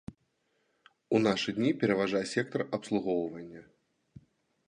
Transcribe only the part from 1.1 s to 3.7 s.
У нашы дні пераважае сектар абслугоўвання.